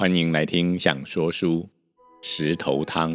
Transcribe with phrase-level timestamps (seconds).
[0.00, 1.68] 欢迎来听《想说书》
[2.26, 3.10] 石头汤。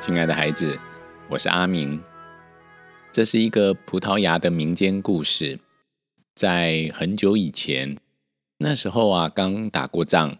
[0.00, 0.80] 亲爱的孩子，
[1.28, 2.02] 我是阿明。
[3.12, 5.58] 这是一个葡萄牙的民间故事，
[6.34, 7.98] 在很久以前，
[8.56, 10.38] 那时候啊，刚打过仗，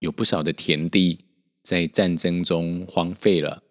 [0.00, 1.20] 有不少的田地
[1.62, 3.62] 在战争中荒废了。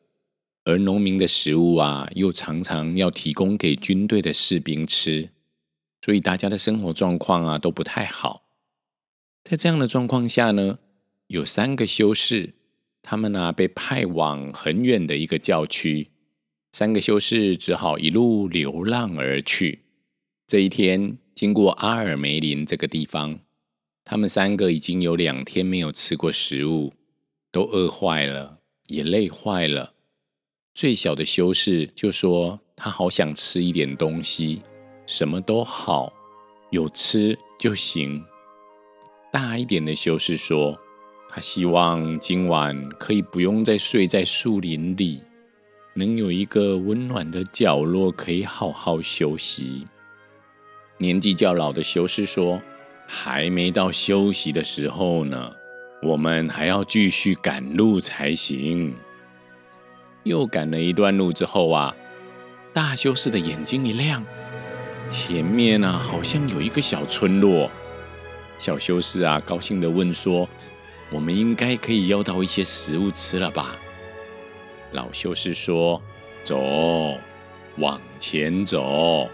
[0.66, 5.30] 而农民的食物啊，又常常要提供给军队的士兵吃，
[6.02, 8.44] 所以大家的生活状况啊都不太好。
[9.44, 10.80] 在这样的状况下呢，
[11.27, 12.54] 有三个修士，
[13.02, 16.12] 他们呢被派往很远的一个教区，
[16.71, 19.82] 三个修士只好一路流浪而去。
[20.48, 23.40] 这一天，经过阿尔梅林这个地方，
[24.05, 26.93] 他们三个已经有两天没有吃过食物，
[27.52, 29.93] 都饿坏了，也累坏了。
[30.76, 34.63] 最小的修士就说：“他好想吃一点东西，
[35.05, 36.12] 什么都好，
[36.71, 38.26] 有吃就行。”
[39.32, 40.76] 大一点的修士说
[41.29, 45.21] ：“他希望今晚可以不用再睡在树林里，
[45.94, 49.85] 能有一个温暖的角落可以好好休息。”
[50.98, 52.60] 年纪较老的修士说
[53.07, 55.54] ：“还没到休息的时候呢，
[56.01, 58.96] 我们还要继续赶路才行。”
[60.24, 61.93] 又赶了一段路之后啊，
[62.71, 64.25] 大修士的眼睛一亮，
[65.09, 67.69] 前面呢好像有一个小村落。
[68.57, 70.47] 小修士啊，高兴的问说
[71.12, 73.75] ：“我们应该可以要到一些食物吃了吧？”
[74.94, 76.01] 老修士说
[76.46, 77.19] ：“走，
[77.78, 79.29] 往前走，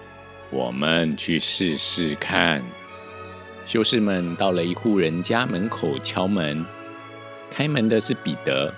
[0.50, 2.64] 我们去试试看。”
[3.68, 6.66] 修士们到了一户人家门口敲门，
[7.52, 8.74] 开门的是彼得。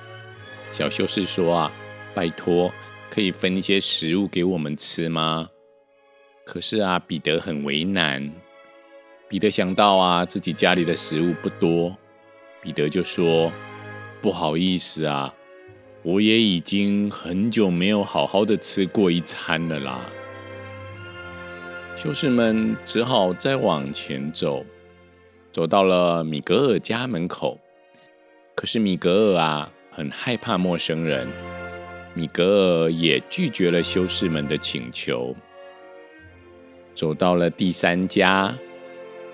[0.74, 1.72] 小修士说：“啊。”
[2.14, 2.72] 拜托，
[3.10, 5.50] 可以分一些食物给我们吃吗？
[6.46, 8.32] 可是啊，彼得很为难。
[9.30, 11.96] 彼得想到啊，自己家里的食物不多，
[12.62, 13.52] 彼得就说
[14.22, 15.34] ：“不好意思啊，
[16.04, 20.06] 我也已经很久没有好好的吃过一餐了啦。”
[21.96, 24.66] 修士们只好再往前走，
[25.52, 27.60] 走到了米格尔家门口。
[28.56, 31.28] 可是米格尔啊，很害怕陌生人。
[32.14, 35.34] 米格尔也拒绝了修士们的请求，
[36.94, 38.54] 走到了第三家，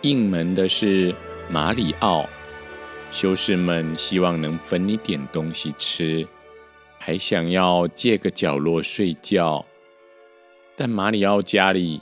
[0.01, 1.13] 应门的是
[1.49, 2.25] 马里奥。
[3.09, 6.27] 修士们希望能分一点东西吃，
[6.99, 9.65] 还想要借个角落睡觉，
[10.75, 12.01] 但马里奥家里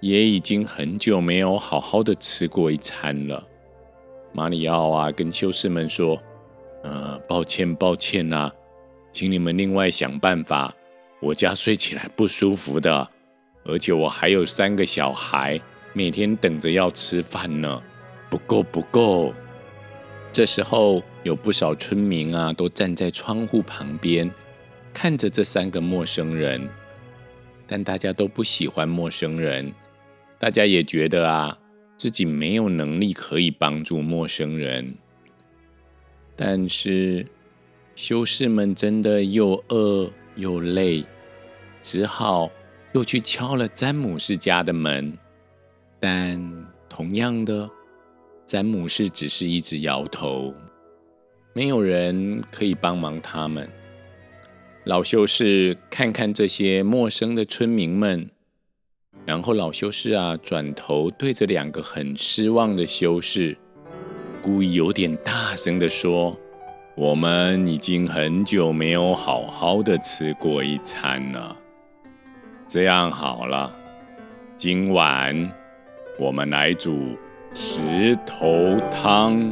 [0.00, 3.46] 也已经很久没有好好的吃过一餐了。
[4.32, 6.20] 马里奥啊，跟修士们说
[6.82, 8.50] ：“呃，抱歉，抱歉呐。”
[9.12, 10.72] 请你们另外想办法，
[11.20, 13.08] 我家睡起来不舒服的，
[13.64, 15.60] 而且我还有三个小孩，
[15.92, 17.82] 每天等着要吃饭呢，
[18.30, 19.34] 不够不够。
[20.30, 24.30] 这时候有不少村民啊，都站在窗户旁边，
[24.94, 26.68] 看着这三个陌生人，
[27.66, 29.72] 但大家都不喜欢陌生人，
[30.38, 31.58] 大家也觉得啊，
[31.96, 34.94] 自己没有能力可以帮助陌生人，
[36.36, 37.26] 但是。
[38.00, 41.04] 修士们真的又饿又累，
[41.82, 42.50] 只好
[42.94, 45.12] 又去敲了詹姆士家的门。
[46.00, 46.40] 但
[46.88, 47.68] 同样的，
[48.46, 50.54] 詹姆士只是一直摇头，
[51.52, 53.68] 没有人可以帮忙他们。
[54.84, 58.30] 老修士看看这些陌生的村民们，
[59.26, 63.58] 然后老修士啊，转头对着两个很失望的修士，
[64.40, 66.34] 故意有点大声的说。
[67.00, 71.56] 我们已经很久没有好好的吃过一餐了。
[72.68, 73.74] 这样好了，
[74.54, 75.50] 今晚
[76.18, 77.16] 我们来煮
[77.54, 79.50] 石头汤。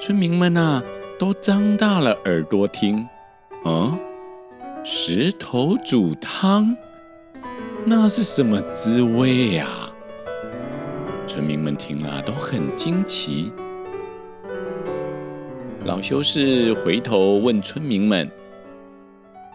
[0.00, 0.82] 村民们啊，
[1.20, 3.08] 都张大了耳朵听。
[3.64, 3.96] 嗯，
[4.82, 6.76] 石头煮汤，
[7.84, 9.68] 那是什么滋味呀？
[11.32, 13.52] 村民们听了都很惊奇。
[15.84, 18.28] 老修士回头问村民们：“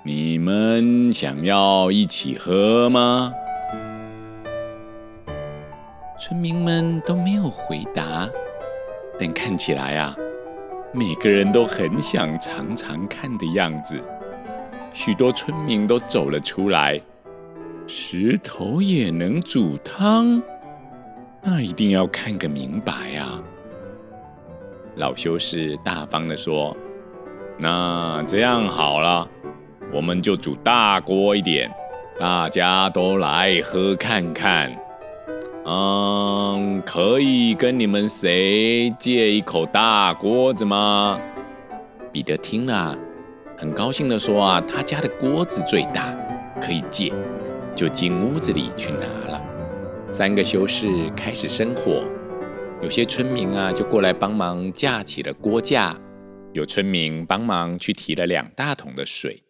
[0.05, 3.33] 你们想要一起喝吗？”
[6.17, 8.29] 村民们都没有回答，
[9.19, 10.15] 但看起来啊，
[10.93, 14.01] 每个人都很想尝尝看的样子。
[14.93, 17.01] 许多村民都走了出来
[17.85, 20.41] ：“石头也能煮汤？”
[21.47, 23.27] 那一定要看个明白呀！
[24.95, 26.75] 老修士大方的说
[27.59, 29.29] ：“那这样好了，
[29.93, 31.69] 我们就煮大锅一点，
[32.17, 34.75] 大家都来喝看看。
[35.65, 41.19] 嗯，可以跟你们谁借一口大锅子吗？”
[42.11, 42.97] 彼得听了，
[43.55, 46.17] 很高兴的说：“啊，他家的锅子最大，
[46.59, 47.13] 可以借。”
[47.75, 49.41] 就进屋子里去拿了。
[50.17, 52.09] 三个修士开始生火，
[52.81, 55.99] 有些村民啊就过来帮忙架起了锅架，
[56.53, 59.43] 有村民帮忙去提了两大桶的水，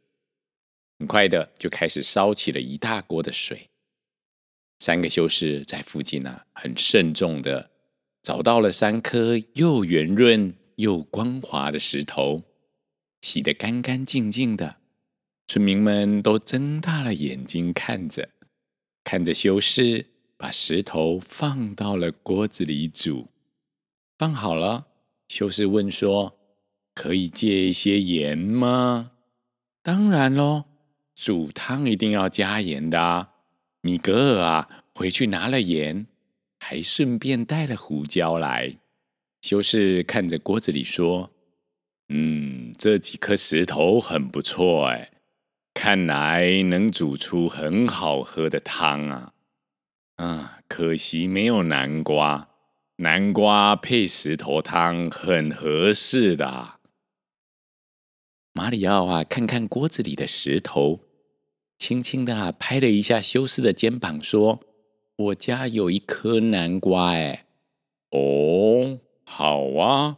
[0.97, 3.69] 很快的就开始烧起了一大锅的水。
[4.79, 7.69] 三个修士在附近呢，很慎重的
[8.23, 12.41] 找到了三颗又圆润又光滑的石头，
[13.21, 14.77] 洗得干干净净的。
[15.47, 18.29] 村民们都睁大了眼睛看着，
[19.03, 23.29] 看着修士把石头放到了锅子里煮。
[24.17, 24.87] 放好了，
[25.27, 26.37] 修士问说
[26.95, 29.11] ：“可以借一些盐吗
[29.83, 30.65] ？”“当然喽，
[31.15, 33.31] 煮汤一定要加盐的啊！”
[33.81, 36.07] 米格尔啊，回去拿了盐，
[36.59, 38.77] 还顺便带了胡椒来。
[39.41, 41.29] 修士看着锅子里说
[42.09, 45.11] ：“嗯，这几颗石头很不错哎。”
[45.75, 49.33] 看来能煮出很好喝的汤啊！
[50.15, 52.47] 啊，可惜没有南瓜，
[52.97, 56.75] 南瓜配石头汤很合适的。
[58.53, 61.01] 马里奥啊，看看锅子里的石头，
[61.77, 64.61] 轻轻的拍了一下修斯的肩膀，说
[65.17, 67.45] ：“我家有一颗南瓜，哎，
[68.11, 70.17] 哦，好啊，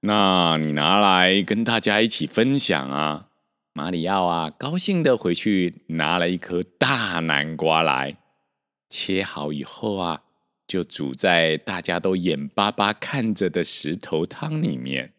[0.00, 3.30] 那你拿来跟大家一起分享啊。”
[3.74, 8.18] 马里奥啊，高兴的回去拿了一颗大南瓜来，
[8.92, 10.22] 切好以后啊，
[10.66, 15.14] 就煮在大家都眼巴巴看着的石头汤里面。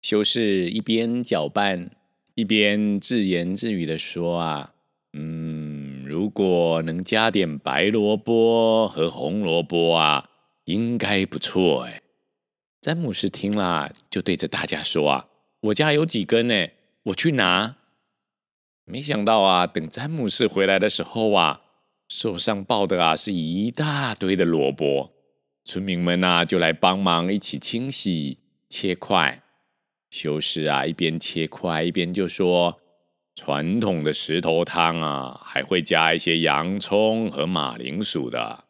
[0.00, 1.90] 修士一边搅拌，
[2.34, 4.72] 一边自言自语的说：“啊，
[5.12, 10.30] 嗯，如果能加点白萝卜和红萝卜啊，
[10.64, 12.00] 应该不错。”哎，
[12.80, 15.28] 詹姆斯听了，就对着大家说：“啊，
[15.60, 16.68] 我家有几根呢？”
[17.04, 17.76] 我去拿，
[18.86, 21.60] 没想到啊，等詹姆士回来的时候啊，
[22.08, 25.12] 手上抱的啊是一大堆的萝卜。
[25.64, 29.42] 村民们呐就来帮忙一起清洗、切块。
[30.10, 32.80] 修士啊一边切块一边就说
[33.34, 38.64] ：“传统的石头汤啊，还会加一些洋葱和马铃薯的。”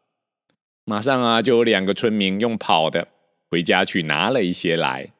[0.86, 3.08] 马上啊就有两个村民用跑的
[3.50, 5.12] 回家去拿了一些来。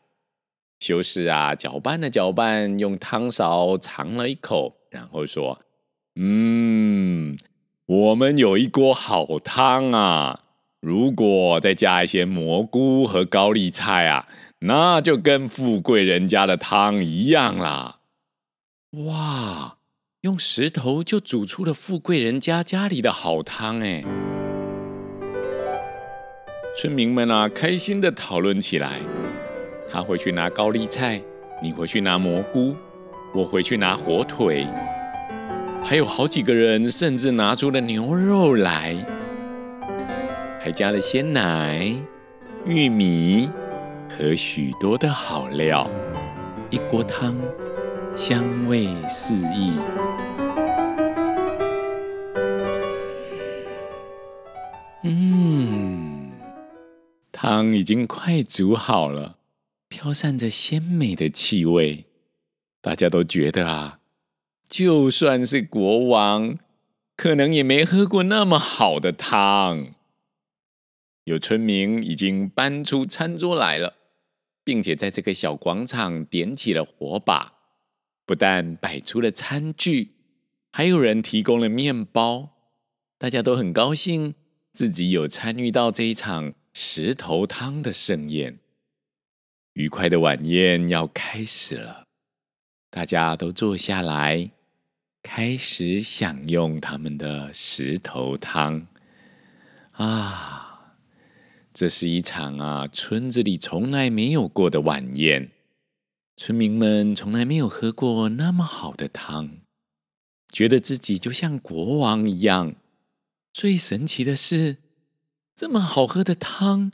[0.79, 5.61] 修士啊，搅拌了搅拌，用汤勺尝了一口，然后说
[6.17, 7.37] ：“嗯，
[7.87, 10.41] 我们有一锅好汤啊！
[10.81, 14.27] 如果再加一些蘑菇和高丽菜啊，
[14.61, 17.99] 那就跟富贵人家的汤一样啦！”
[19.05, 19.77] 哇，
[20.23, 24.03] 用石头就煮出了富贵人家家里的好汤哎！
[26.79, 28.99] 村民们啊，开心的讨论起来。
[29.87, 31.21] 他回去拿高丽菜，
[31.63, 32.75] 你回去拿蘑菇，
[33.35, 34.67] 我回去拿火腿，
[35.87, 38.97] 还有好几个人甚至拿出了牛肉来，
[40.59, 41.95] 还加了鲜奶、
[42.65, 43.51] 玉米
[44.09, 45.89] 和许多的好料，
[46.71, 47.39] 一锅汤
[48.17, 49.73] 香味四溢。
[55.03, 56.31] 嗯，
[57.31, 59.37] 汤已经快煮好了。
[59.91, 62.07] 飘散着鲜美的气味，
[62.81, 63.99] 大家都觉得啊，
[64.69, 66.57] 就算是国王，
[67.17, 69.95] 可能也没喝过那么好的汤。
[71.25, 73.95] 有村民已经搬出餐桌来了，
[74.63, 77.55] 并且在这个小广场点起了火把，
[78.27, 80.11] 不但摆出了餐具，
[80.71, 82.51] 还有人提供了面包。
[83.17, 84.35] 大家都很高兴，
[84.73, 88.59] 自己有参与到这一场石头汤的盛宴。
[89.75, 92.04] 愉快的晚宴要开始了，
[92.95, 94.53] 大家都坐下来，
[95.21, 98.87] 开始享用他们的石头汤。
[99.91, 100.95] 啊，
[101.73, 105.51] 这是一场啊村子里从来没有过的晚宴，
[106.37, 109.51] 村民们从来没有喝过那么好的汤，
[110.53, 112.77] 觉得自己就像国王一样。
[113.53, 114.77] 最神奇的是，
[115.57, 116.93] 这么好喝的汤。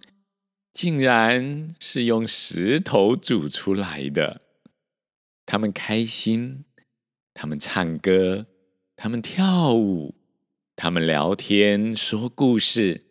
[0.72, 4.40] 竟然是用石头煮出来的。
[5.50, 6.64] 他们开心，
[7.34, 8.46] 他们唱歌，
[8.94, 10.14] 他们跳舞，
[10.76, 13.06] 他们聊天说故事，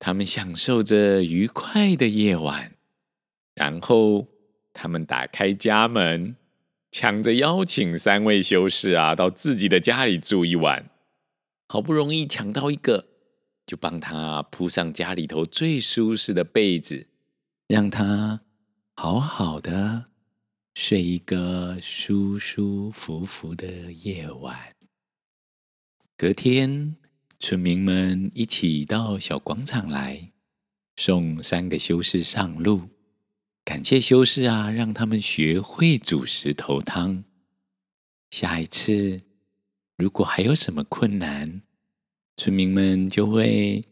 [0.00, 2.72] 他们享受着愉快的夜晚。
[3.54, 4.26] 然后
[4.72, 6.34] 他们打开家门，
[6.90, 10.90] 抢着邀请三位修士啊到自己的家里住一晚。
[11.68, 13.06] 好不容易抢到一个，
[13.64, 17.06] 就帮他铺上家里头最舒适的被子，
[17.68, 18.40] 让他
[18.96, 20.06] 好好的
[20.80, 24.56] 睡一个舒舒服服的夜晚。
[26.16, 26.94] 隔天，
[27.40, 30.30] 村民们一起到小广场来，
[30.94, 32.90] 送三个修士上路，
[33.64, 37.24] 感谢修士啊，让他们学会煮石头汤。
[38.30, 39.20] 下一次，
[39.96, 41.60] 如果还有什么困难，
[42.36, 43.84] 村民们就会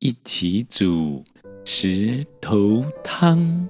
[0.00, 1.24] 一起煮
[1.64, 3.66] 石头汤。